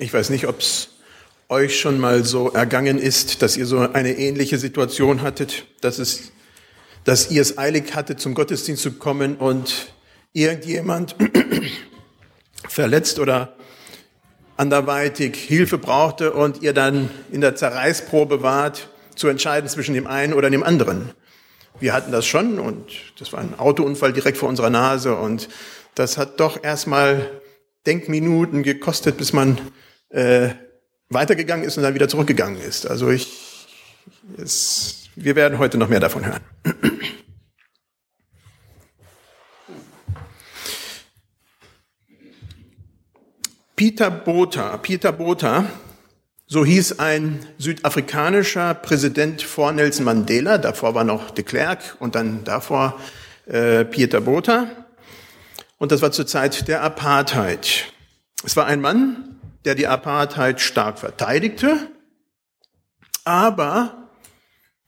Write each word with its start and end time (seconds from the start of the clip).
Ich 0.00 0.14
weiß 0.14 0.30
nicht, 0.30 0.46
ob 0.46 0.60
es 0.60 0.90
euch 1.48 1.80
schon 1.80 1.98
mal 1.98 2.24
so 2.24 2.52
ergangen 2.52 2.98
ist, 2.98 3.42
dass 3.42 3.56
ihr 3.56 3.66
so 3.66 3.80
eine 3.80 4.16
ähnliche 4.16 4.56
Situation 4.56 5.22
hattet, 5.22 5.66
dass, 5.80 5.98
es, 5.98 6.30
dass 7.02 7.32
ihr 7.32 7.42
es 7.42 7.58
eilig 7.58 7.96
hattet, 7.96 8.20
zum 8.20 8.34
Gottesdienst 8.34 8.80
zu 8.80 8.92
kommen 8.92 9.34
und 9.36 9.92
irgendjemand 10.32 11.16
verletzt 12.68 13.18
oder 13.18 13.56
anderweitig 14.56 15.36
Hilfe 15.36 15.78
brauchte 15.78 16.32
und 16.32 16.62
ihr 16.62 16.74
dann 16.74 17.10
in 17.32 17.40
der 17.40 17.56
Zerreißprobe 17.56 18.40
wart, 18.40 18.90
zu 19.16 19.26
entscheiden 19.26 19.68
zwischen 19.68 19.94
dem 19.94 20.06
einen 20.06 20.32
oder 20.32 20.48
dem 20.48 20.62
anderen. 20.62 21.10
Wir 21.80 21.92
hatten 21.92 22.12
das 22.12 22.24
schon 22.24 22.60
und 22.60 22.86
das 23.18 23.32
war 23.32 23.40
ein 23.40 23.58
Autounfall 23.58 24.12
direkt 24.12 24.38
vor 24.38 24.48
unserer 24.48 24.70
Nase 24.70 25.16
und 25.16 25.48
das 25.96 26.18
hat 26.18 26.38
doch 26.38 26.62
erstmal 26.62 27.28
Denkminuten 27.84 28.62
gekostet, 28.62 29.16
bis 29.16 29.32
man 29.32 29.58
äh, 30.10 30.50
weitergegangen 31.08 31.64
ist 31.64 31.76
und 31.76 31.82
dann 31.82 31.94
wieder 31.94 32.08
zurückgegangen 32.08 32.60
ist. 32.60 32.86
Also 32.86 33.10
ich, 33.10 33.66
es, 34.36 35.08
wir 35.16 35.36
werden 35.36 35.58
heute 35.58 35.78
noch 35.78 35.88
mehr 35.88 36.00
davon 36.00 36.26
hören. 36.26 36.42
Peter 43.76 44.10
Botha, 44.10 44.76
Peter 44.78 45.12
Botha, 45.12 45.64
so 46.48 46.64
hieß 46.64 46.98
ein 46.98 47.46
südafrikanischer 47.58 48.74
Präsident 48.74 49.42
vor 49.42 49.70
Nelson 49.70 50.04
Mandela, 50.04 50.58
davor 50.58 50.96
war 50.96 51.04
noch 51.04 51.30
de 51.30 51.44
Klerk 51.44 51.96
und 52.00 52.16
dann 52.16 52.42
davor 52.42 52.98
äh, 53.46 53.84
Peter 53.84 54.20
Botha. 54.20 54.66
Und 55.76 55.92
das 55.92 56.02
war 56.02 56.10
zur 56.10 56.26
Zeit 56.26 56.66
der 56.66 56.82
Apartheid. 56.82 57.92
Es 58.44 58.56
war 58.56 58.66
ein 58.66 58.80
Mann, 58.80 59.27
der 59.64 59.74
die 59.74 59.86
Apartheid 59.86 60.60
stark 60.60 60.98
verteidigte, 60.98 61.90
aber, 63.24 64.10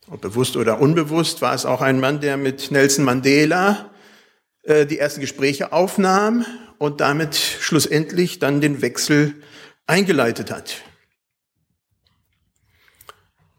ob 0.08 0.20
bewusst 0.22 0.56
oder 0.56 0.80
unbewusst, 0.80 1.42
war 1.42 1.54
es 1.54 1.66
auch 1.66 1.82
ein 1.82 2.00
Mann, 2.00 2.20
der 2.20 2.36
mit 2.36 2.70
Nelson 2.70 3.04
Mandela 3.04 3.90
äh, 4.62 4.86
die 4.86 4.98
ersten 4.98 5.20
Gespräche 5.20 5.72
aufnahm 5.72 6.46
und 6.78 7.00
damit 7.00 7.34
schlussendlich 7.36 8.38
dann 8.38 8.60
den 8.60 8.80
Wechsel 8.80 9.34
eingeleitet 9.86 10.50
hat. 10.50 10.82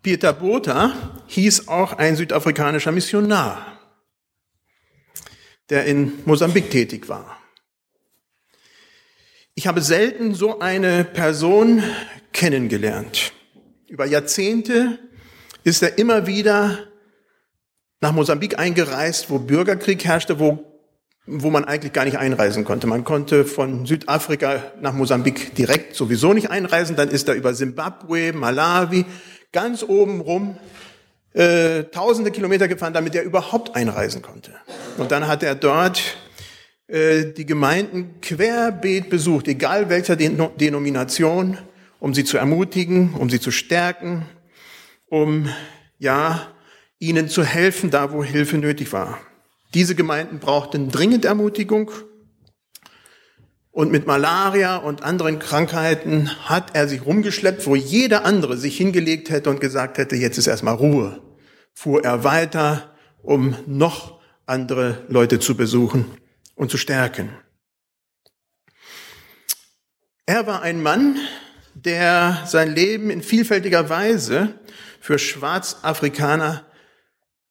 Peter 0.02 0.34
Botha 0.34 0.94
hieß 1.28 1.68
auch 1.68 1.94
ein 1.94 2.16
südafrikanischer 2.16 2.92
Missionar, 2.92 3.80
der 5.70 5.86
in 5.86 6.14
Mosambik 6.25 6.72
tätig 6.72 7.08
war. 7.08 7.41
Ich 9.62 9.67
habe 9.67 9.81
selten 9.81 10.34
so 10.34 10.59
eine 10.59 11.04
Person 11.04 11.84
kennengelernt. 12.34 13.31
Über 13.88 14.08
Jahrzehnte 14.08 14.98
ist 15.64 15.84
er 15.84 16.00
immer 16.00 16.26
wieder 16.26 16.80
nach 18.00 18.12
Mosambik 18.12 18.58
eingereist, 18.58 19.30
wo 19.30 19.38
Bürgerkrieg 19.38 20.03
herrschte, 20.03 20.40
wo, 20.40 20.66
wo 21.28 21.52
man 21.52 21.64
eigentlich 21.64 21.94
gar 21.94 22.06
nicht 22.06 22.18
einreisen 22.18 22.66
konnte. 22.66 22.88
Man 22.88 23.03
konnte 23.03 23.45
von 23.45 23.86
Südafrika 23.86 24.64
nach 24.81 24.94
Mosambik 24.94 25.53
direkt 25.53 25.96
sowieso 25.96 26.34
nicht 26.34 26.50
einreisen. 26.50 26.96
Dann 26.96 27.09
ist 27.09 27.28
er 27.28 27.36
über 27.36 27.53
Simbabwe, 27.53 28.34
Malawi, 28.34 29.06
ganz 29.52 29.84
oben 29.84 30.22
rum 30.22 30.58
äh, 31.34 31.84
tausende 31.84 32.31
Kilometer 32.31 32.68
gefahren, 32.68 32.94
damit 32.94 33.14
er 33.14 33.22
überhaupt 33.22 33.75
einreisen 33.75 34.23
konnte. 34.23 34.53
Und 34.98 35.12
dann 35.12 35.28
hat 35.28 35.44
er 35.44 35.53
dort 35.53 36.02
die 36.90 37.46
Gemeinden 37.46 38.20
querbeet 38.22 39.10
besucht, 39.10 39.48
egal 39.48 39.90
welcher 39.90 40.18
Denomination, 40.18 41.58
um 42.00 42.14
sie 42.14 42.26
zu 42.26 42.38
ermutigen, 42.38 43.14
um 43.14 43.30
sie 43.30 43.40
zu 43.40 43.52
stärken, 43.52 44.26
um, 45.08 45.48
ja, 46.00 46.52
ihnen 47.00 47.30
zu 47.30 47.44
helfen, 47.44 47.92
da 47.92 48.12
wo 48.12 48.24
Hilfe 48.24 48.58
nötig 48.58 48.92
war. 48.92 49.19
Diese 49.74 49.96
Gemeinden 49.96 50.40
brauchten 50.40 50.90
dringend 50.90 51.24
Ermutigung 51.24 51.92
und 53.72 53.90
mit 53.90 54.06
Malaria 54.06 54.75
und 54.75 55.02
anderen 55.02 55.40
Krankheiten 55.40 56.30
hat 56.50 56.75
er 56.75 56.90
sich 56.90 57.06
rumgeschleppt, 57.06 57.66
wo 57.68 57.75
jeder 57.75 58.25
andere 58.25 58.58
sich 58.58 58.75
hingelegt 58.75 59.30
hätte 59.30 59.50
und 59.50 59.62
gesagt 59.62 59.98
hätte, 59.98 60.18
jetzt 60.18 60.38
ist 60.38 60.48
erstmal 60.48 60.75
Ruhe. 60.75 61.22
Fuhr 61.74 62.03
er 62.03 62.25
weiter, 62.25 62.96
um 63.22 63.56
noch 63.66 64.19
andere 64.46 65.06
Leute 65.08 65.40
zu 65.40 65.56
besuchen 65.56 66.06
und 66.56 66.72
zu 66.72 66.78
stärken. 66.78 67.29
Er 70.25 70.47
war 70.47 70.62
ein 70.62 70.81
Mann, 70.81 71.17
der 71.73 72.44
sein 72.45 72.73
Leben 72.73 73.09
in 73.09 73.22
vielfältiger 73.22 73.89
Weise 73.89 74.53
für 75.00 75.17
Schwarzafrikaner 75.17 76.66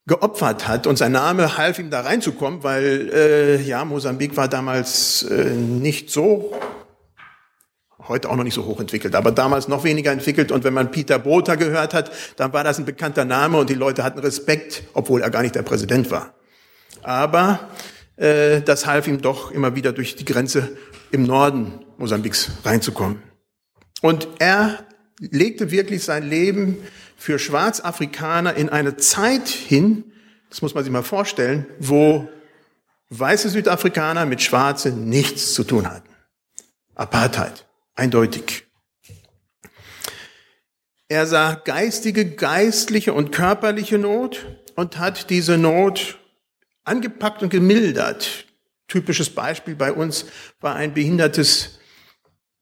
geopfert 0.06 0.66
hat 0.66 0.86
und 0.86 0.96
sein 0.96 1.12
Name 1.12 1.56
half 1.56 1.78
ihm 1.78 1.90
da 1.90 2.00
reinzukommen, 2.00 2.62
weil 2.62 3.10
äh, 3.12 3.62
ja 3.62 3.84
Mosambik 3.84 4.36
war 4.36 4.48
damals 4.48 5.22
äh, 5.22 5.50
nicht 5.50 6.10
so 6.10 6.54
heute 8.08 8.28
auch 8.28 8.36
noch 8.36 8.44
nicht 8.44 8.54
so 8.54 8.66
hoch 8.66 8.80
entwickelt, 8.80 9.14
aber 9.14 9.30
damals 9.30 9.68
noch 9.68 9.84
weniger 9.84 10.12
entwickelt. 10.12 10.52
Und 10.52 10.64
wenn 10.64 10.74
man 10.74 10.90
Peter 10.90 11.18
Botha 11.18 11.54
gehört 11.54 11.94
hat, 11.94 12.10
dann 12.36 12.52
war 12.52 12.64
das 12.64 12.78
ein 12.78 12.84
bekannter 12.84 13.24
Name 13.24 13.56
und 13.56 13.70
die 13.70 13.74
Leute 13.74 14.04
hatten 14.04 14.18
Respekt, 14.18 14.82
obwohl 14.94 15.22
er 15.22 15.30
gar 15.30 15.42
nicht 15.42 15.54
der 15.54 15.62
Präsident 15.62 16.10
war. 16.10 16.34
Aber 17.02 17.60
äh, 18.20 18.60
das 18.60 18.86
half 18.86 19.08
ihm 19.08 19.22
doch 19.22 19.50
immer 19.50 19.74
wieder 19.74 19.92
durch 19.92 20.14
die 20.14 20.26
Grenze 20.26 20.76
im 21.10 21.22
Norden 21.22 21.84
Mosambiks 21.96 22.50
reinzukommen. 22.64 23.22
Und 24.02 24.28
er 24.38 24.86
legte 25.18 25.70
wirklich 25.70 26.04
sein 26.04 26.28
Leben 26.28 26.78
für 27.16 27.38
Schwarzafrikaner 27.38 28.54
in 28.54 28.68
eine 28.68 28.96
Zeit 28.96 29.48
hin, 29.48 30.04
das 30.50 30.62
muss 30.62 30.74
man 30.74 30.84
sich 30.84 30.92
mal 30.92 31.02
vorstellen, 31.02 31.66
wo 31.78 32.28
weiße 33.08 33.48
Südafrikaner 33.48 34.26
mit 34.26 34.42
Schwarzen 34.42 35.08
nichts 35.08 35.54
zu 35.54 35.64
tun 35.64 35.90
hatten. 35.90 36.08
Apartheid, 36.94 37.66
eindeutig. 37.94 38.66
Er 41.08 41.26
sah 41.26 41.54
geistige, 41.54 42.24
geistliche 42.24 43.12
und 43.12 43.32
körperliche 43.32 43.98
Not 43.98 44.46
und 44.76 44.98
hat 44.98 45.30
diese 45.30 45.58
Not 45.58 46.19
angepackt 46.84 47.42
und 47.42 47.50
gemildert. 47.50 48.46
Typisches 48.88 49.30
Beispiel 49.30 49.76
bei 49.76 49.92
uns 49.92 50.26
war 50.60 50.74
ein 50.74 50.94
behindertes 50.94 51.78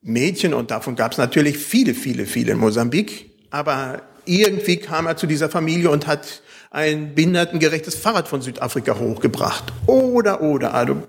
Mädchen 0.00 0.54
und 0.54 0.70
davon 0.70 0.96
gab 0.96 1.12
es 1.12 1.18
natürlich 1.18 1.58
viele, 1.58 1.94
viele, 1.94 2.26
viele 2.26 2.52
in 2.52 2.58
Mosambik. 2.58 3.30
Aber 3.50 4.02
irgendwie 4.24 4.76
kam 4.76 5.06
er 5.06 5.16
zu 5.16 5.26
dieser 5.26 5.48
Familie 5.48 5.90
und 5.90 6.06
hat 6.06 6.42
ein 6.70 7.14
behindertengerechtes 7.14 7.94
Fahrrad 7.94 8.28
von 8.28 8.42
Südafrika 8.42 8.98
hochgebracht. 8.98 9.72
Oder, 9.86 10.42
oder. 10.42 10.74
Also, 10.74 11.02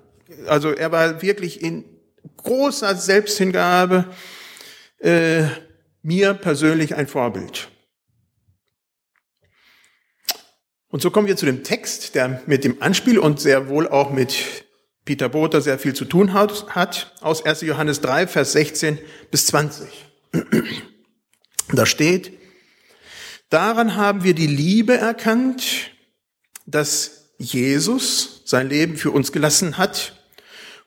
also 0.47 0.71
er 0.71 0.91
war 0.91 1.21
wirklich 1.21 1.61
in 1.61 1.83
großer 2.37 2.95
Selbsthingabe 2.95 4.05
äh, 4.99 5.43
mir 6.01 6.33
persönlich 6.33 6.95
ein 6.95 7.07
Vorbild. 7.07 7.69
Und 10.89 11.01
so 11.01 11.11
kommen 11.11 11.27
wir 11.27 11.37
zu 11.37 11.45
dem 11.45 11.63
Text, 11.63 12.15
der 12.15 12.41
mit 12.47 12.63
dem 12.63 12.81
Anspiel 12.81 13.19
und 13.19 13.39
sehr 13.39 13.69
wohl 13.69 13.87
auch 13.87 14.11
mit 14.11 14.65
Peter 15.05 15.29
Botha 15.29 15.61
sehr 15.61 15.79
viel 15.79 15.93
zu 15.93 16.05
tun 16.05 16.33
hat, 16.33 17.15
aus 17.21 17.45
1. 17.45 17.61
Johannes 17.61 18.01
3, 18.01 18.27
Vers 18.27 18.51
16 18.53 18.97
bis 19.31 19.45
20. 19.47 19.87
Da 21.71 21.85
steht, 21.85 22.33
daran 23.49 23.95
haben 23.95 24.23
wir 24.23 24.33
die 24.33 24.47
Liebe 24.47 24.97
erkannt, 24.97 25.91
dass 26.65 27.31
Jesus 27.37 28.41
sein 28.45 28.67
Leben 28.67 28.97
für 28.97 29.11
uns 29.11 29.31
gelassen 29.31 29.77
hat 29.77 30.19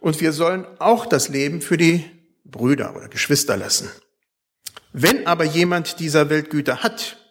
und 0.01 0.21
wir 0.21 0.33
sollen 0.33 0.67
auch 0.81 1.07
das 1.07 1.29
Leben 1.29 1.61
für 1.61 1.77
die 1.77 2.05
Brüder 2.45 2.97
oder 2.97 3.09
Geschwister 3.09 3.57
lassen. 3.57 3.89
Wenn 4.93 5.27
aber 5.27 5.45
jemand 5.45 6.01
dieser 6.01 6.28
Welt 6.28 6.51
Güter 6.51 6.83
hat 6.83 7.22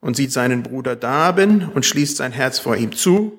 und 0.00 0.16
sieht 0.16 0.32
seinen 0.32 0.62
Bruder 0.62 0.96
darben 0.96 1.68
und 1.68 1.84
schließt 1.84 2.16
sein 2.16 2.32
Herz 2.32 2.58
vor 2.58 2.76
ihm 2.76 2.92
zu, 2.92 3.36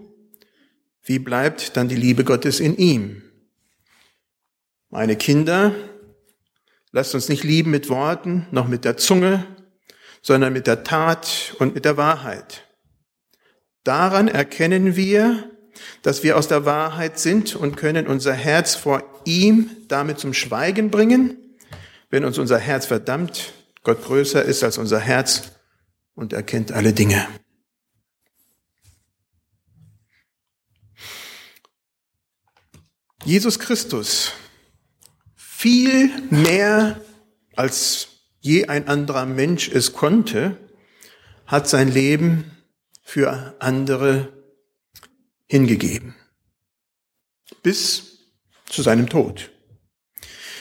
wie 1.03 1.19
bleibt 1.19 1.75
dann 1.77 1.87
die 1.87 1.95
Liebe 1.95 2.23
Gottes 2.23 2.59
in 2.59 2.77
ihm? 2.77 3.23
Meine 4.89 5.15
Kinder, 5.15 5.73
lasst 6.91 7.15
uns 7.15 7.29
nicht 7.29 7.43
lieben 7.43 7.71
mit 7.71 7.89
Worten, 7.89 8.47
noch 8.51 8.67
mit 8.67 8.85
der 8.85 8.97
Zunge, 8.97 9.45
sondern 10.21 10.53
mit 10.53 10.67
der 10.67 10.83
Tat 10.83 11.55
und 11.59 11.73
mit 11.73 11.85
der 11.85 11.97
Wahrheit. 11.97 12.67
Daran 13.83 14.27
erkennen 14.27 14.95
wir, 14.95 15.49
dass 16.03 16.21
wir 16.21 16.37
aus 16.37 16.47
der 16.47 16.65
Wahrheit 16.65 17.17
sind 17.17 17.55
und 17.55 17.77
können 17.77 18.05
unser 18.05 18.33
Herz 18.33 18.75
vor 18.75 19.03
ihm 19.25 19.71
damit 19.87 20.19
zum 20.19 20.33
Schweigen 20.33 20.91
bringen, 20.91 21.37
wenn 22.11 22.25
uns 22.25 22.37
unser 22.37 22.59
Herz 22.59 22.85
verdammt, 22.85 23.53
Gott 23.83 24.03
größer 24.03 24.43
ist 24.43 24.63
als 24.63 24.77
unser 24.77 24.99
Herz 24.99 25.53
und 26.21 26.33
er 26.33 26.43
kennt 26.43 26.71
alle 26.71 26.93
Dinge. 26.93 27.27
Jesus 33.25 33.57
Christus, 33.57 34.31
viel 35.35 36.11
mehr 36.29 37.01
als 37.55 38.07
je 38.39 38.67
ein 38.67 38.87
anderer 38.87 39.25
Mensch 39.25 39.67
es 39.69 39.93
konnte, 39.93 40.57
hat 41.47 41.67
sein 41.67 41.91
Leben 41.91 42.51
für 43.01 43.55
andere 43.59 44.31
hingegeben. 45.47 46.15
Bis 47.63 48.19
zu 48.65 48.83
seinem 48.83 49.09
Tod. 49.09 49.49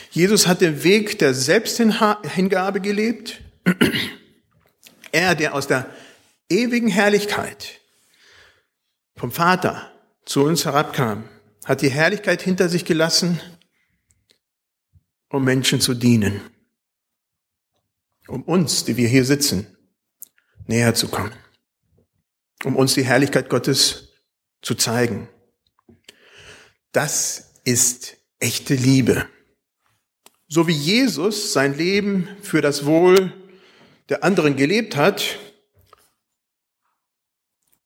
Jesus 0.09 0.47
hat 0.47 0.61
den 0.61 0.83
Weg 0.83 1.19
der 1.19 1.35
Selbsthingabe 1.35 2.81
gelebt. 2.81 3.41
Er, 5.11 5.35
der 5.35 5.53
aus 5.53 5.67
der 5.67 5.89
ewigen 6.49 6.87
Herrlichkeit 6.87 7.81
vom 9.15 9.31
Vater 9.31 9.91
zu 10.25 10.43
uns 10.43 10.65
herabkam, 10.65 11.27
hat 11.65 11.81
die 11.81 11.91
Herrlichkeit 11.91 12.41
hinter 12.41 12.69
sich 12.69 12.85
gelassen, 12.85 13.39
um 15.29 15.43
Menschen 15.43 15.79
zu 15.79 15.93
dienen, 15.93 16.41
um 18.27 18.43
uns, 18.43 18.83
die 18.83 18.97
wir 18.97 19.07
hier 19.07 19.25
sitzen, 19.25 19.77
näher 20.67 20.93
zu 20.93 21.07
kommen, 21.07 21.33
um 22.63 22.75
uns 22.75 22.93
die 22.93 23.05
Herrlichkeit 23.05 23.49
Gottes 23.49 24.09
zu 24.61 24.75
zeigen. 24.75 25.29
Das 26.91 27.53
ist 27.63 28.17
echte 28.39 28.75
Liebe. 28.75 29.27
So 30.47 30.67
wie 30.67 30.73
Jesus 30.73 31.53
sein 31.53 31.77
Leben 31.77 32.27
für 32.41 32.61
das 32.61 32.85
Wohl 32.85 33.31
der 34.09 34.23
anderen 34.23 34.55
gelebt 34.55 34.95
hat, 34.95 35.37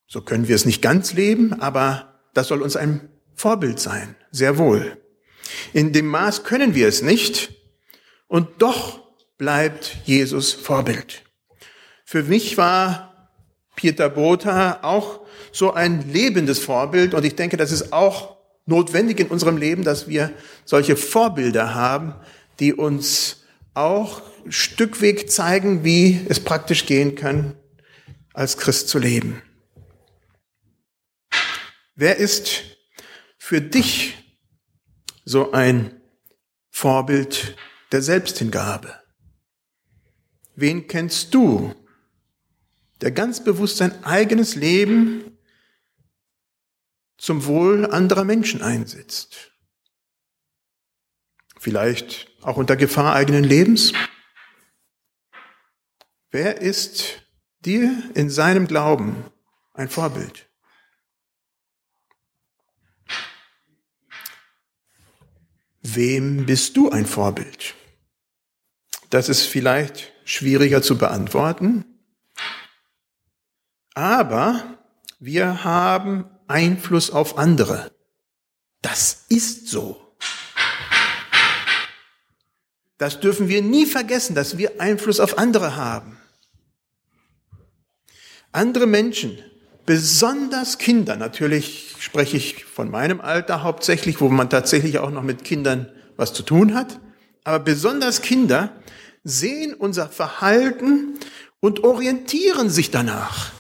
so 0.07 0.21
können 0.21 0.47
wir 0.47 0.55
es 0.55 0.65
nicht 0.65 0.81
ganz 0.81 1.13
leben, 1.13 1.53
aber 1.53 2.19
das 2.33 2.47
soll 2.47 2.61
uns 2.61 2.75
ein 2.75 3.09
Vorbild 3.35 3.79
sein, 3.79 4.15
sehr 4.31 4.57
wohl. 4.57 5.01
In 5.73 5.93
dem 5.93 6.07
Maß 6.07 6.43
können 6.43 6.73
wir 6.73 6.87
es 6.87 7.01
nicht 7.01 7.53
und 8.27 8.61
doch 8.61 9.03
bleibt 9.37 9.97
Jesus 10.05 10.53
Vorbild. 10.53 11.23
Für 12.05 12.23
mich 12.23 12.57
war 12.57 13.29
Peter 13.75 14.09
Botha 14.09 14.79
auch 14.83 15.25
so 15.51 15.73
ein 15.73 16.11
lebendes 16.11 16.59
Vorbild 16.59 17.13
und 17.13 17.25
ich 17.25 17.35
denke, 17.35 17.57
das 17.57 17.71
ist 17.71 17.91
auch 17.91 18.37
notwendig 18.65 19.19
in 19.19 19.27
unserem 19.27 19.57
Leben, 19.57 19.83
dass 19.83 20.07
wir 20.07 20.31
solche 20.63 20.95
Vorbilder 20.95 21.75
haben, 21.75 22.15
die 22.59 22.73
uns 22.73 23.44
auch 23.75 24.21
Stückweg 24.49 25.29
zeigen, 25.29 25.83
wie 25.83 26.25
es 26.27 26.39
praktisch 26.39 26.85
gehen 26.85 27.15
kann, 27.15 27.57
als 28.33 28.57
Christ 28.57 28.89
zu 28.89 28.99
leben. 28.99 29.41
Wer 31.95 32.17
ist 32.17 32.63
für 33.37 33.61
dich 33.61 34.17
so 35.23 35.51
ein 35.51 36.01
Vorbild 36.69 37.55
der 37.91 38.01
Selbsthingabe? 38.01 39.01
Wen 40.55 40.87
kennst 40.87 41.33
du, 41.33 41.73
der 43.01 43.11
ganz 43.11 43.43
bewusst 43.43 43.77
sein 43.77 44.03
eigenes 44.03 44.55
Leben 44.55 45.37
zum 47.17 47.45
Wohl 47.45 47.85
anderer 47.85 48.23
Menschen 48.23 48.61
einsetzt? 48.61 49.51
Vielleicht 51.59 52.34
auch 52.45 52.57
unter 52.57 52.75
Gefahr 52.75 53.15
eigenen 53.15 53.43
Lebens? 53.43 53.93
Wer 56.29 56.61
ist 56.61 57.23
dir 57.61 57.91
in 58.13 58.29
seinem 58.29 58.67
Glauben 58.67 59.25
ein 59.73 59.89
Vorbild? 59.89 60.47
Wem 65.81 66.45
bist 66.45 66.77
du 66.77 66.89
ein 66.89 67.05
Vorbild? 67.05 67.75
Das 69.09 69.29
ist 69.29 69.45
vielleicht 69.45 70.11
schwieriger 70.25 70.81
zu 70.81 70.97
beantworten, 70.97 71.85
aber 73.93 74.77
wir 75.19 75.63
haben 75.63 76.29
Einfluss 76.47 77.11
auf 77.11 77.37
andere. 77.37 77.91
Das 78.81 79.25
ist 79.29 79.67
so. 79.67 80.04
Das 82.97 83.19
dürfen 83.19 83.49
wir 83.49 83.61
nie 83.61 83.85
vergessen, 83.85 84.35
dass 84.35 84.57
wir 84.57 84.79
Einfluss 84.79 85.19
auf 85.19 85.37
andere 85.37 85.75
haben. 85.75 86.17
Andere 88.51 88.87
Menschen, 88.87 89.37
besonders 89.85 90.77
Kinder, 90.77 91.17
natürlich 91.17 91.95
spreche 91.99 92.37
ich 92.37 92.63
von 92.63 92.89
meinem 92.89 93.19
Alter 93.19 93.63
hauptsächlich, 93.63 94.21
wo 94.21 94.29
man 94.29 94.49
tatsächlich 94.49 94.99
auch 94.99 95.11
noch 95.11 95.23
mit 95.23 95.43
Kindern 95.43 95.91
was 96.15 96.33
zu 96.33 96.43
tun 96.43 96.73
hat. 96.73 96.99
Aber 97.43 97.59
besonders 97.59 98.21
Kinder 98.21 98.81
sehen 99.23 99.73
unser 99.73 100.07
Verhalten 100.07 101.19
und 101.59 101.83
orientieren 101.83 102.69
sich 102.69 102.91
danach. 102.91 103.51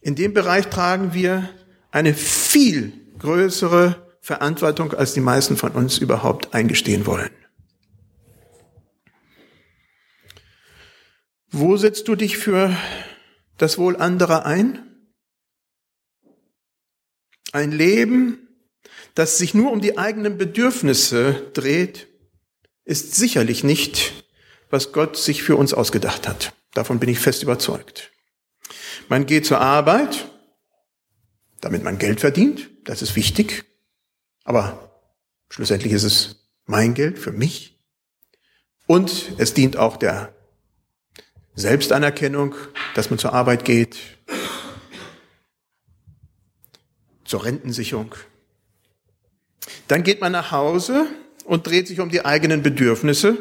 In 0.00 0.14
dem 0.14 0.32
Bereich 0.32 0.68
tragen 0.68 1.12
wir 1.12 1.50
eine 1.90 2.14
viel 2.14 2.92
größere 3.18 4.09
Verantwortung, 4.20 4.92
als 4.92 5.14
die 5.14 5.20
meisten 5.20 5.56
von 5.56 5.72
uns 5.72 5.98
überhaupt 5.98 6.54
eingestehen 6.54 7.06
wollen. 7.06 7.30
Wo 11.50 11.76
setzt 11.76 12.06
du 12.06 12.14
dich 12.14 12.38
für 12.38 12.76
das 13.58 13.76
Wohl 13.78 13.96
anderer 13.96 14.46
ein? 14.46 14.86
Ein 17.52 17.72
Leben, 17.72 18.48
das 19.14 19.38
sich 19.38 19.54
nur 19.54 19.72
um 19.72 19.80
die 19.80 19.98
eigenen 19.98 20.38
Bedürfnisse 20.38 21.50
dreht, 21.52 22.06
ist 22.84 23.14
sicherlich 23.16 23.64
nicht, 23.64 24.24
was 24.70 24.92
Gott 24.92 25.16
sich 25.16 25.42
für 25.42 25.56
uns 25.56 25.74
ausgedacht 25.74 26.28
hat. 26.28 26.54
Davon 26.74 27.00
bin 27.00 27.08
ich 27.08 27.18
fest 27.18 27.42
überzeugt. 27.42 28.12
Man 29.08 29.26
geht 29.26 29.46
zur 29.46 29.60
Arbeit, 29.60 30.30
damit 31.60 31.82
man 31.82 31.98
Geld 31.98 32.20
verdient, 32.20 32.70
das 32.84 33.02
ist 33.02 33.16
wichtig, 33.16 33.64
aber 34.50 34.90
schlussendlich 35.48 35.92
ist 35.92 36.02
es 36.02 36.48
mein 36.66 36.94
Geld 36.94 37.20
für 37.20 37.30
mich. 37.30 37.78
Und 38.88 39.30
es 39.38 39.54
dient 39.54 39.76
auch 39.76 39.96
der 39.96 40.34
Selbstanerkennung, 41.54 42.56
dass 42.96 43.10
man 43.10 43.20
zur 43.20 43.32
Arbeit 43.32 43.64
geht, 43.64 43.96
zur 47.24 47.44
Rentensicherung. 47.44 48.16
Dann 49.86 50.02
geht 50.02 50.20
man 50.20 50.32
nach 50.32 50.50
Hause 50.50 51.06
und 51.44 51.68
dreht 51.68 51.86
sich 51.86 52.00
um 52.00 52.08
die 52.08 52.24
eigenen 52.24 52.64
Bedürfnisse. 52.64 53.38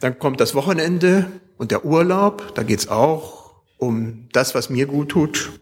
Dann 0.00 0.18
kommt 0.18 0.38
das 0.38 0.54
Wochenende 0.54 1.40
und 1.56 1.70
der 1.70 1.86
Urlaub. 1.86 2.54
Da 2.56 2.62
geht 2.62 2.80
es 2.80 2.88
auch 2.88 3.54
um 3.78 4.28
das, 4.32 4.54
was 4.54 4.68
mir 4.68 4.84
gut 4.84 5.08
tut. 5.08 5.58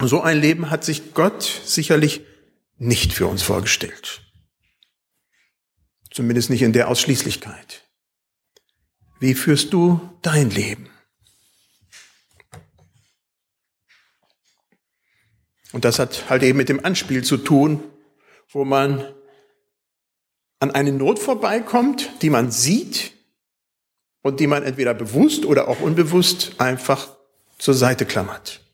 So 0.00 0.22
ein 0.22 0.38
Leben 0.38 0.70
hat 0.70 0.84
sich 0.84 1.12
Gott 1.12 1.42
sicherlich 1.42 2.22
nicht 2.78 3.12
für 3.12 3.26
uns 3.26 3.42
vorgestellt. 3.42 4.22
Zumindest 6.10 6.50
nicht 6.50 6.62
in 6.62 6.72
der 6.72 6.88
Ausschließlichkeit. 6.88 7.84
Wie 9.20 9.34
führst 9.34 9.72
du 9.72 10.00
dein 10.22 10.50
Leben? 10.50 10.90
Und 15.72 15.84
das 15.84 15.98
hat 15.98 16.30
halt 16.30 16.42
eben 16.42 16.56
mit 16.56 16.68
dem 16.68 16.84
Anspiel 16.84 17.22
zu 17.22 17.36
tun, 17.36 17.82
wo 18.48 18.64
man 18.64 19.14
an 20.58 20.70
eine 20.70 20.92
Not 20.92 21.18
vorbeikommt, 21.18 22.10
die 22.22 22.30
man 22.30 22.50
sieht 22.50 23.12
und 24.22 24.40
die 24.40 24.46
man 24.46 24.62
entweder 24.62 24.94
bewusst 24.94 25.44
oder 25.44 25.68
auch 25.68 25.80
unbewusst 25.80 26.52
einfach 26.58 27.14
zur 27.58 27.74
Seite 27.74 28.06
klammert. 28.06 28.65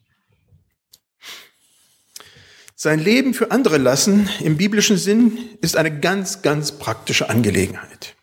Sein 2.85 2.99
Leben 2.99 3.33
für 3.33 3.53
andere 3.53 3.79
lassen 3.79 4.29
im 4.41 4.57
biblischen 4.57 4.97
Sinn 4.97 5.39
ist 5.61 5.77
eine 5.77 6.01
ganz, 6.01 6.43
ganz 6.43 6.73
praktische 6.73 7.31
Angelegenheit. 7.31 8.17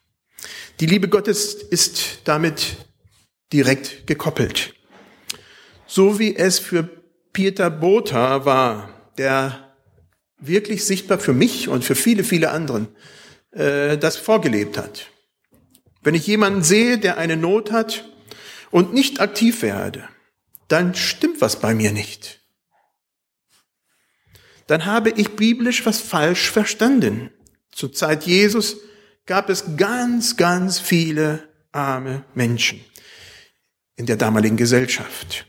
Die 0.82 0.86
Liebe 0.86 1.08
Gottes 1.08 1.54
ist 1.54 2.20
damit 2.25 2.75
direkt 3.54 4.06
gekoppelt. 4.06 4.74
So 5.88 6.20
wie 6.20 6.36
es 6.36 6.60
für 6.60 6.84
Peter 7.32 7.70
Botha 7.70 8.44
war, 8.44 8.89
der 9.18 9.74
wirklich 10.42 10.84
sichtbar 10.84 11.20
für 11.20 11.32
mich 11.32 11.70
und 11.70 11.86
für 11.86 11.96
viele, 11.96 12.25
viele 12.25 12.51
anderen 12.51 12.89
äh, 13.51 13.98
das 13.98 14.18
vorgelebt 14.18 14.78
hat. 14.78 15.08
Wenn 16.04 16.16
ich 16.16 16.28
jemanden 16.28 16.63
sehe, 16.63 16.98
der 16.98 17.18
eine 17.18 17.38
Not 17.38 17.72
hat 17.72 18.10
und 18.72 18.94
nicht 18.94 19.22
aktiv 19.22 19.62
werde, 19.62 20.10
dann 20.68 20.96
stimmt 20.96 21.39
was 21.39 21.62
bei 21.62 21.74
mir 21.74 21.94
nicht 21.94 22.38
dann 24.70 24.86
habe 24.86 25.10
ich 25.10 25.36
biblisch 25.36 25.84
was 25.88 26.00
falsch 26.00 26.52
verstanden. 26.52 27.32
Zur 27.72 27.92
Zeit 27.92 28.28
Jesus 28.28 28.78
gab 29.26 29.50
es 29.50 29.76
ganz, 29.78 30.38
ganz 30.38 30.78
viele 30.78 31.50
arme 31.72 32.24
Menschen 32.36 32.80
in 33.96 34.06
der 34.06 34.16
damaligen 34.16 34.58
Gesellschaft. 34.58 35.48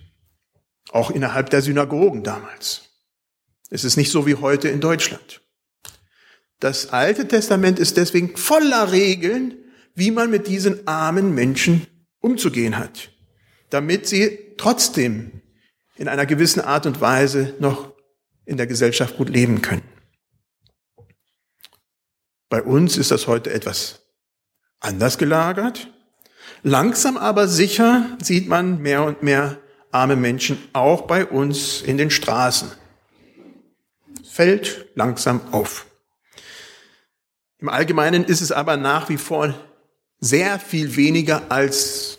Auch 0.90 1.10
innerhalb 1.10 1.50
der 1.50 1.60
Synagogen 1.60 2.22
damals. 2.22 2.84
Es 3.68 3.84
ist 3.84 3.98
nicht 3.98 4.10
so 4.10 4.26
wie 4.26 4.36
heute 4.36 4.70
in 4.70 4.80
Deutschland. 4.80 5.42
Das 6.58 6.88
Alte 6.88 7.28
Testament 7.28 7.78
ist 7.78 7.98
deswegen 7.98 8.38
voller 8.38 8.90
Regeln, 8.90 9.54
wie 9.94 10.12
man 10.12 10.30
mit 10.30 10.48
diesen 10.48 10.88
armen 10.88 11.34
Menschen 11.34 11.86
umzugehen 12.20 12.78
hat, 12.78 13.10
damit 13.68 14.06
sie 14.06 14.54
trotzdem 14.56 15.42
in 15.96 16.08
einer 16.08 16.24
gewissen 16.24 16.62
Art 16.62 16.86
und 16.86 17.02
Weise 17.02 17.54
noch 17.58 17.99
in 18.50 18.56
der 18.56 18.66
Gesellschaft 18.66 19.16
gut 19.16 19.30
leben 19.30 19.62
können. 19.62 19.82
Bei 22.48 22.62
uns 22.62 22.96
ist 22.96 23.12
das 23.12 23.28
heute 23.28 23.52
etwas 23.52 24.00
anders 24.80 25.18
gelagert. 25.18 25.88
Langsam 26.64 27.16
aber 27.16 27.46
sicher 27.46 28.18
sieht 28.20 28.48
man 28.48 28.82
mehr 28.82 29.04
und 29.04 29.22
mehr 29.22 29.58
arme 29.92 30.16
Menschen 30.16 30.58
auch 30.72 31.02
bei 31.02 31.24
uns 31.24 31.80
in 31.80 31.96
den 31.96 32.10
Straßen. 32.10 32.72
Fällt 34.28 34.88
langsam 34.96 35.40
auf. 35.52 35.86
Im 37.58 37.68
Allgemeinen 37.68 38.24
ist 38.24 38.40
es 38.40 38.50
aber 38.50 38.76
nach 38.76 39.08
wie 39.10 39.18
vor 39.18 39.54
sehr 40.18 40.58
viel 40.58 40.96
weniger 40.96 41.52
als 41.52 42.18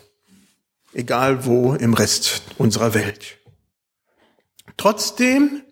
egal 0.94 1.44
wo 1.44 1.74
im 1.74 1.92
Rest 1.92 2.42
unserer 2.56 2.94
Welt. 2.94 3.36
Trotzdem 4.78 5.62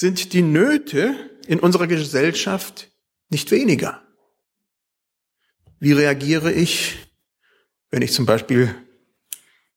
sind 0.00 0.32
die 0.32 0.40
Nöte 0.40 1.14
in 1.46 1.60
unserer 1.60 1.86
Gesellschaft 1.86 2.90
nicht 3.28 3.50
weniger. 3.50 4.02
Wie 5.78 5.92
reagiere 5.92 6.50
ich, 6.50 6.96
wenn 7.90 8.00
ich 8.00 8.14
zum 8.14 8.24
Beispiel 8.24 8.74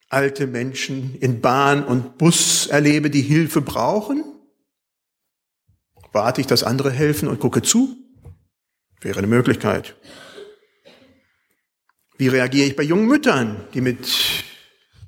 alte 0.08 0.48
Menschen 0.48 1.20
in 1.20 1.42
Bahn 1.42 1.84
und 1.84 2.18
Bus 2.18 2.68
erlebe, 2.68 3.10
die 3.10 3.22
Hilfe 3.22 3.60
brauchen? 3.60 4.24
Warte 6.14 6.40
ich, 6.40 6.48
dass 6.48 6.64
andere 6.64 6.90
helfen 6.90 7.28
und 7.28 7.42
gucke 7.42 7.62
zu? 7.62 7.98
Wäre 9.02 9.18
eine 9.18 9.28
Möglichkeit. 9.28 9.98
Wie 12.18 12.30
reagiere 12.30 12.68
ich 12.68 12.78
bei 12.78 12.84
jungen 12.84 13.08
Müttern, 13.08 13.68
die 13.74 13.82
mit 13.82 14.08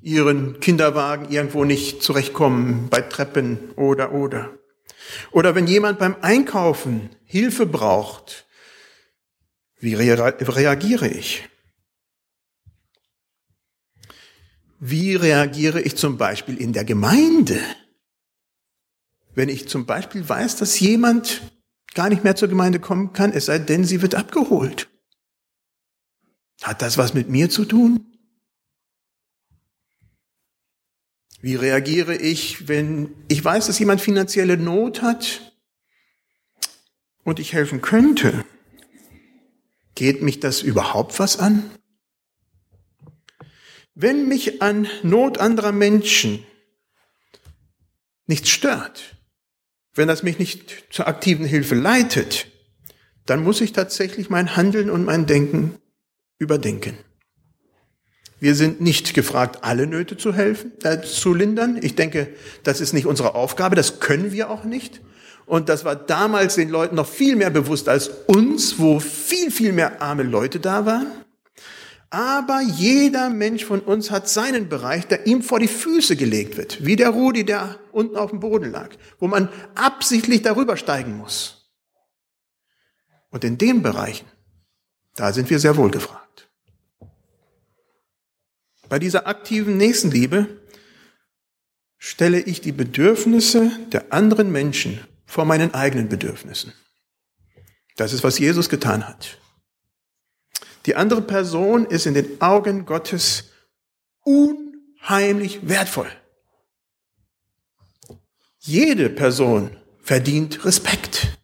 ihren 0.02 0.60
Kinderwagen 0.60 1.30
irgendwo 1.30 1.64
nicht 1.64 2.02
zurechtkommen, 2.02 2.90
bei 2.90 3.00
Treppen 3.00 3.70
oder 3.76 4.12
oder? 4.12 4.58
Oder 5.30 5.54
wenn 5.54 5.66
jemand 5.66 5.98
beim 5.98 6.16
Einkaufen 6.22 7.10
Hilfe 7.24 7.66
braucht, 7.66 8.46
wie 9.78 9.94
reagiere 9.94 11.08
ich? 11.08 11.48
Wie 14.78 15.14
reagiere 15.14 15.80
ich 15.80 15.96
zum 15.96 16.18
Beispiel 16.18 16.56
in 16.56 16.72
der 16.72 16.84
Gemeinde? 16.84 17.60
Wenn 19.34 19.48
ich 19.48 19.68
zum 19.68 19.86
Beispiel 19.86 20.26
weiß, 20.26 20.56
dass 20.56 20.80
jemand 20.80 21.42
gar 21.94 22.08
nicht 22.08 22.24
mehr 22.24 22.36
zur 22.36 22.48
Gemeinde 22.48 22.80
kommen 22.80 23.12
kann, 23.12 23.32
es 23.32 23.46
sei 23.46 23.58
denn, 23.58 23.84
sie 23.84 24.02
wird 24.02 24.14
abgeholt. 24.14 24.88
Hat 26.62 26.82
das 26.82 26.98
was 26.98 27.14
mit 27.14 27.28
mir 27.28 27.50
zu 27.50 27.64
tun? 27.64 28.05
Wie 31.40 31.54
reagiere 31.54 32.16
ich, 32.16 32.68
wenn 32.68 33.14
ich 33.28 33.44
weiß, 33.44 33.66
dass 33.66 33.78
jemand 33.78 34.00
finanzielle 34.00 34.56
Not 34.56 35.02
hat 35.02 35.52
und 37.24 37.38
ich 37.38 37.52
helfen 37.52 37.82
könnte? 37.82 38.44
Geht 39.94 40.22
mich 40.22 40.40
das 40.40 40.62
überhaupt 40.62 41.18
was 41.18 41.38
an? 41.38 41.70
Wenn 43.94 44.28
mich 44.28 44.60
an 44.62 44.88
Not 45.02 45.38
anderer 45.38 45.72
Menschen 45.72 46.44
nichts 48.26 48.50
stört, 48.50 49.16
wenn 49.94 50.08
das 50.08 50.22
mich 50.22 50.38
nicht 50.38 50.84
zur 50.90 51.06
aktiven 51.08 51.46
Hilfe 51.46 51.74
leitet, 51.74 52.46
dann 53.24 53.42
muss 53.42 53.60
ich 53.60 53.72
tatsächlich 53.72 54.30
mein 54.30 54.56
Handeln 54.56 54.90
und 54.90 55.04
mein 55.04 55.26
Denken 55.26 55.78
überdenken. 56.38 56.98
Wir 58.38 58.54
sind 58.54 58.80
nicht 58.80 59.14
gefragt, 59.14 59.60
alle 59.62 59.86
Nöte 59.86 60.16
zu 60.16 60.34
helfen, 60.34 60.72
äh, 60.82 61.00
zu 61.00 61.32
lindern. 61.32 61.78
Ich 61.82 61.94
denke, 61.94 62.28
das 62.64 62.80
ist 62.80 62.92
nicht 62.92 63.06
unsere 63.06 63.34
Aufgabe, 63.34 63.76
das 63.76 64.00
können 64.00 64.32
wir 64.32 64.50
auch 64.50 64.64
nicht. 64.64 65.00
Und 65.46 65.68
das 65.68 65.84
war 65.84 65.94
damals 65.94 66.56
den 66.56 66.68
Leuten 66.68 66.96
noch 66.96 67.08
viel 67.08 67.36
mehr 67.36 67.50
bewusst 67.50 67.88
als 67.88 68.08
uns, 68.26 68.78
wo 68.78 68.98
viel, 68.98 69.50
viel 69.50 69.72
mehr 69.72 70.02
arme 70.02 70.24
Leute 70.24 70.60
da 70.60 70.84
waren. 70.84 71.06
Aber 72.10 72.60
jeder 72.60 73.30
Mensch 73.30 73.64
von 73.64 73.80
uns 73.80 74.10
hat 74.10 74.28
seinen 74.28 74.68
Bereich, 74.68 75.06
der 75.06 75.26
ihm 75.26 75.42
vor 75.42 75.58
die 75.58 75.68
Füße 75.68 76.16
gelegt 76.16 76.56
wird, 76.56 76.84
wie 76.84 76.96
der 76.96 77.10
Rudi, 77.10 77.44
der 77.44 77.78
unten 77.92 78.16
auf 78.16 78.30
dem 78.30 78.40
Boden 78.40 78.70
lag, 78.70 78.90
wo 79.18 79.28
man 79.28 79.48
absichtlich 79.74 80.42
darüber 80.42 80.76
steigen 80.76 81.16
muss. 81.16 81.72
Und 83.30 83.44
in 83.44 83.58
dem 83.58 83.82
Bereichen, 83.82 84.26
da 85.14 85.32
sind 85.32 85.50
wir 85.50 85.58
sehr 85.58 85.76
wohl 85.76 85.90
gefragt. 85.90 86.25
Bei 88.88 88.98
dieser 88.98 89.26
aktiven 89.26 89.76
Nächstenliebe 89.76 90.60
stelle 91.98 92.40
ich 92.40 92.60
die 92.60 92.72
Bedürfnisse 92.72 93.70
der 93.92 94.12
anderen 94.12 94.52
Menschen 94.52 95.00
vor 95.24 95.44
meinen 95.44 95.74
eigenen 95.74 96.08
Bedürfnissen. 96.08 96.72
Das 97.96 98.12
ist, 98.12 98.22
was 98.22 98.38
Jesus 98.38 98.68
getan 98.68 99.08
hat. 99.08 99.38
Die 100.84 100.94
andere 100.94 101.22
Person 101.22 101.86
ist 101.86 102.06
in 102.06 102.14
den 102.14 102.40
Augen 102.40 102.86
Gottes 102.86 103.50
unheimlich 104.20 105.68
wertvoll. 105.68 106.10
Jede 108.60 109.10
Person 109.10 109.76
verdient 110.00 110.64
Respekt, 110.64 111.38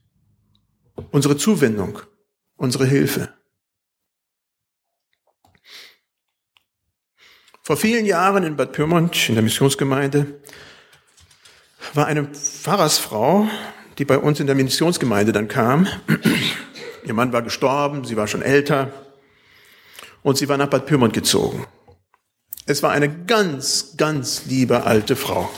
unsere 1.10 1.36
Zuwendung, 1.36 2.00
unsere 2.56 2.86
Hilfe. 2.86 3.32
Vor 7.72 7.78
vielen 7.78 8.04
Jahren 8.04 8.44
in 8.44 8.54
Bad 8.54 8.72
Pyrmont 8.72 9.30
in 9.30 9.34
der 9.34 9.42
Missionsgemeinde 9.42 10.38
war 11.94 12.04
eine 12.04 12.24
Pfarrersfrau, 12.24 13.48
die 13.96 14.04
bei 14.04 14.18
uns 14.18 14.40
in 14.40 14.46
der 14.46 14.54
Missionsgemeinde 14.54 15.32
dann 15.32 15.48
kam. 15.48 15.88
Ihr 17.06 17.14
Mann 17.14 17.32
war 17.32 17.40
gestorben, 17.40 18.04
sie 18.04 18.14
war 18.18 18.28
schon 18.28 18.42
älter 18.42 18.92
und 20.22 20.36
sie 20.36 20.50
war 20.50 20.58
nach 20.58 20.66
Bad 20.66 20.84
Pyrmont 20.84 21.14
gezogen. 21.14 21.66
Es 22.66 22.82
war 22.82 22.90
eine 22.90 23.08
ganz, 23.24 23.94
ganz 23.96 24.44
liebe 24.44 24.84
alte 24.84 25.16
Frau. 25.16 25.50